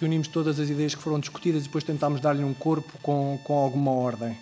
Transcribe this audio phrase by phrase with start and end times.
[0.00, 3.54] reunimos todas as ideias que foram discutidas e depois tentámos dar-lhe um corpo com, com
[3.54, 4.36] alguma ordem.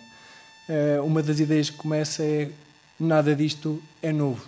[0.69, 2.51] Uh, uma das ideias que começa é
[2.99, 4.45] nada disto é novo.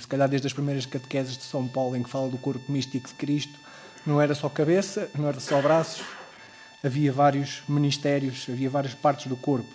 [0.00, 3.08] Se calhar desde as primeiras catequeses de São Paulo, em que fala do corpo místico
[3.08, 3.58] de Cristo,
[4.06, 6.04] não era só cabeça, não era só braços,
[6.82, 9.68] havia vários ministérios, havia várias partes do corpo.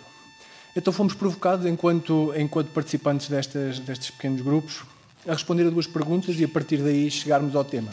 [0.74, 4.82] Então fomos provocados, enquanto, enquanto participantes destas, destes pequenos grupos,
[5.26, 7.92] a responder a duas perguntas e a partir daí chegarmos ao tema.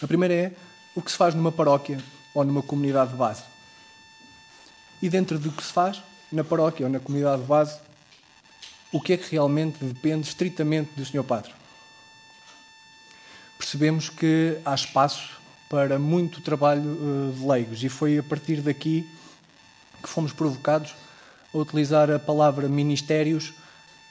[0.00, 0.52] A primeira é
[0.94, 1.98] o que se faz numa paróquia
[2.34, 3.42] ou numa comunidade de base.
[5.00, 7.78] E dentro do que se faz, na paróquia ou na comunidade de base,
[8.92, 11.24] o que é que realmente depende estritamente do Sr.
[11.24, 11.52] Padre.
[13.58, 19.08] Percebemos que há espaço para muito trabalho uh, de leigos e foi a partir daqui
[20.02, 20.94] que fomos provocados
[21.54, 23.54] a utilizar a palavra ministérios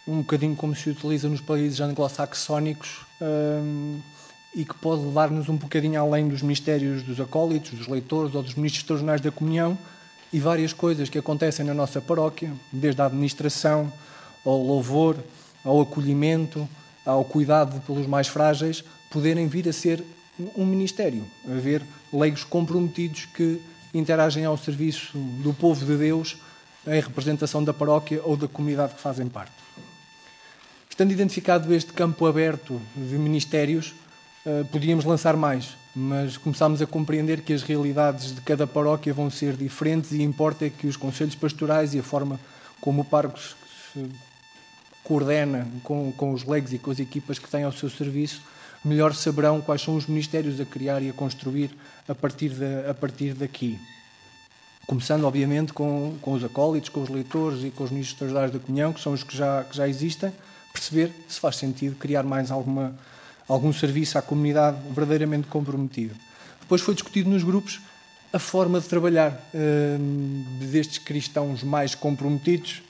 [0.07, 4.01] um bocadinho como se utiliza nos países anglo-saxónicos um,
[4.53, 8.55] e que pode levar-nos um bocadinho além dos mistérios dos acólitos, dos leitores ou dos
[8.55, 9.77] ministros extraordinários da comunhão
[10.31, 13.91] e várias coisas que acontecem na nossa paróquia, desde a administração
[14.45, 15.17] ao louvor,
[15.63, 16.67] ao acolhimento,
[17.05, 20.03] ao cuidado pelos mais frágeis, poderem vir a ser
[20.55, 23.61] um ministério, haver leigos comprometidos que
[23.93, 26.37] interagem ao serviço do povo de Deus
[26.87, 29.53] em representação da paróquia ou da comunidade que fazem parte.
[30.89, 33.93] Estando identificado este campo aberto de ministérios,
[34.71, 39.55] podíamos lançar mais, mas começámos a compreender que as realidades de cada paróquia vão ser
[39.55, 42.39] diferentes e importa é que os conselhos pastorais e a forma
[42.79, 43.55] como o Parcos
[43.93, 44.09] se
[45.03, 48.41] coordena com, com os leigos e com as equipas que têm ao seu serviço
[48.83, 51.71] melhor saberão quais são os ministérios a criar e a construir
[52.07, 53.79] a partir, de, a partir daqui.
[54.87, 58.91] Começando, obviamente, com, com os acólitos, com os leitores e com os ministros da comunhão,
[58.91, 60.33] que são os que já, que já existem,
[60.73, 62.95] perceber se faz sentido criar mais alguma,
[63.47, 66.15] algum serviço à comunidade verdadeiramente comprometido.
[66.61, 67.81] Depois foi discutido nos grupos
[68.31, 72.81] a forma de trabalhar uh, destes cristãos mais comprometidos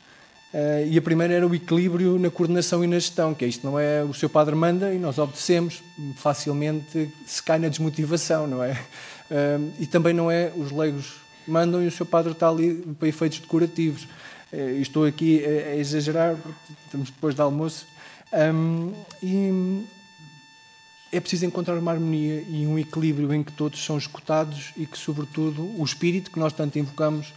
[0.53, 3.65] Uh, e a primeira era o equilíbrio na coordenação e na gestão, que é isto
[3.65, 5.81] não é o seu padre manda e nós obedecemos,
[6.17, 8.71] facilmente se cai na desmotivação, não é?
[9.31, 11.13] Uh, e também não é os leigos
[11.47, 14.03] mandam e o seu padre está ali para efeitos decorativos.
[14.51, 16.35] Uh, estou aqui a, a, exagerar,
[16.85, 17.87] estamos depois do almoço.
[18.33, 18.91] Um,
[19.23, 19.85] e
[21.11, 24.97] é preciso encontrar uma harmonia e um equilíbrio em que todos são escutados e que,
[24.97, 27.33] sobretudo, o espírito que nós tanto invocamos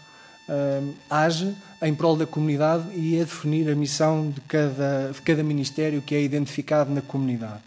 [0.48, 5.42] uh, age em prol da comunidade e é definir a missão de cada, de cada
[5.42, 7.60] ministério que é identificado na comunidade.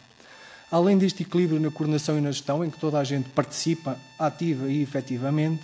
[0.72, 4.70] Além deste equilíbrio na coordenação e na gestão, em que toda a gente participa ativa
[4.72, 5.64] e efetivamente,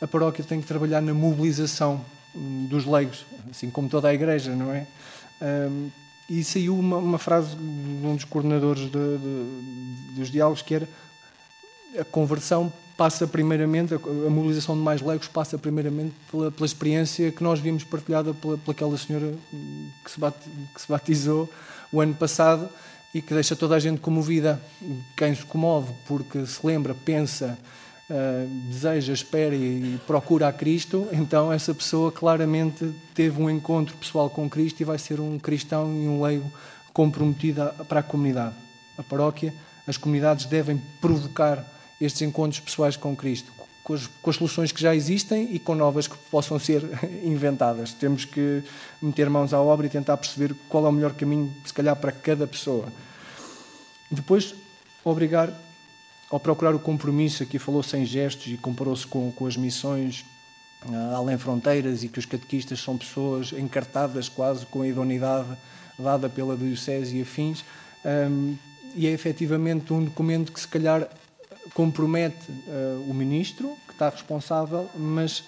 [0.00, 2.04] a paróquia tem que trabalhar na mobilização
[2.34, 4.86] hum, dos leigos, assim como toda a igreja, não é?
[6.28, 10.88] E saiu uma, uma, frase de um dos coordenadores de, de, dos diálogos que era
[11.98, 13.98] a conversão passa primeiramente, a,
[14.30, 18.96] mobilização de mais leigos passa primeiramente pela, pela experiência que nós vimos partilhada pela, pelaquela
[18.96, 19.34] senhora
[20.04, 20.36] que se, bat,
[20.74, 21.50] que se batizou
[21.90, 22.68] o ano passado
[23.14, 24.60] e que deixa toda a gente comovida.
[25.16, 27.58] Quem se comove porque se lembra, pensa,
[28.12, 33.96] uh, deseja, espera e, e procura a Cristo, então essa pessoa claramente teve um encontro
[33.96, 36.52] pessoal com Cristo e vai ser um cristão e um leigo
[36.92, 38.54] comprometido para a comunidade.
[38.98, 39.54] A paróquia,
[39.86, 41.66] as comunidades devem provocar
[42.00, 43.50] estes encontros pessoais com Cristo,
[43.82, 46.82] com as, com as, soluções que já existem e com novas que possam ser
[47.24, 47.92] inventadas.
[47.94, 48.62] Temos que
[49.00, 52.12] meter mãos à obra e tentar perceber qual é o melhor caminho, se calhar, para
[52.12, 52.92] cada pessoa.
[54.10, 54.54] Depois,
[55.04, 55.52] obrigar
[56.32, 60.24] ao procurar o compromisso, aqui falou sem gestos e comparou-se com, com as missões
[60.86, 65.48] uh, além fronteiras e que os catequistas são pessoas encartadas quase com a idoneidade
[65.98, 67.62] dada pela Diocese e afins.
[68.02, 68.56] Um,
[68.94, 71.06] e é efetivamente um documento que, se calhar,
[71.74, 75.44] compromete uh, o ministro, que está responsável, mas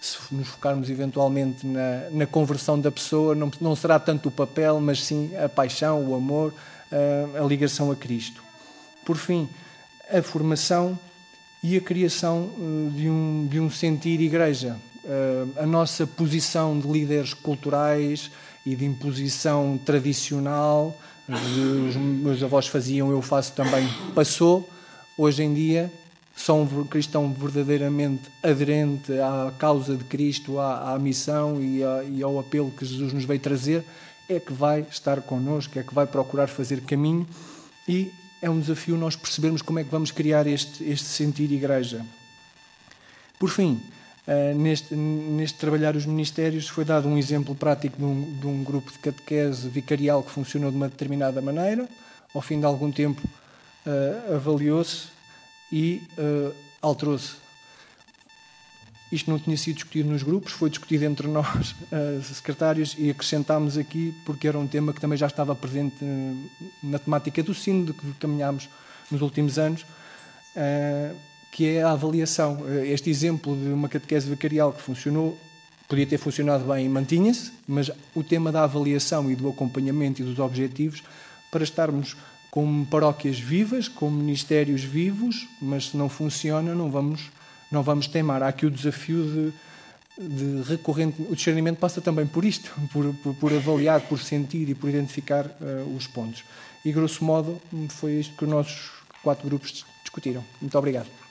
[0.00, 4.80] se nos focarmos eventualmente na, na conversão da pessoa, não, não, será tanto o papel,
[4.80, 6.54] mas sim a paixão, o amor,
[6.92, 8.44] uh, a ligação a Cristo.
[9.04, 9.48] Por fim,
[10.10, 10.98] a formação
[11.62, 14.76] e a criação uh, de, um, de um sentir igreja.
[15.56, 18.30] a nossa posição de líderes culturais
[18.66, 20.94] e de imposição tradicional,
[21.28, 24.68] os meus avós faziam, eu faço também, passou
[25.16, 25.90] hoje em dia
[26.38, 31.80] são um cristão verdadeiramente aderente à causa de Cristo, à, à missão e,
[32.16, 33.84] e, ao apelo que Jesus nos veio trazer,
[34.28, 37.26] é que vai estar connosco, é que vai procurar fazer caminho
[37.88, 42.04] e é um desafio nós percebermos como é que vamos criar este, este sentir igreja.
[43.38, 43.80] Por fim,
[44.26, 48.64] uh, neste, neste trabalhar os ministérios foi dado um exemplo prático de um, de um
[48.64, 51.88] grupo de catequese vicarial que funcionou de uma determinada maneira.
[52.34, 53.22] Ao fim de algum tempo
[53.86, 55.08] uh, avaliou-se
[55.72, 57.47] e uh, alterou-se.
[59.10, 63.78] Isto não tinha sido discutido nos grupos, foi discutido entre nós, uh, secretários, e acrescentámos
[63.78, 66.50] aqui porque era um tema que também já estava presente uh,
[66.82, 68.68] na temática do SIN, de que caminhámos
[69.10, 71.16] nos últimos anos, uh,
[71.50, 72.58] que é a avaliação.
[72.84, 75.38] Este exemplo de uma catequese vicarial que funcionou,
[75.88, 80.24] podia ter funcionado bem e mantinha-se, mas o tema da avaliação e do acompanhamento e
[80.24, 81.02] dos objetivos,
[81.50, 82.14] para estarmos
[82.50, 87.30] com paróquias vivas, com ministérios vivos, mas se não funciona, não vamos,
[87.70, 88.42] não vamos teimar.
[88.42, 89.52] Há aqui o desafio
[90.18, 91.22] de, de recorrente.
[91.28, 95.46] O discernimento passa também por isto, por, por, por avaliar, por sentir e por identificar
[95.46, 96.44] uh, os pontos.
[96.84, 98.90] E, grosso modo, foi isto que os nossos
[99.22, 100.44] quatro grupos discutiram.
[100.60, 101.27] Muito obrigado.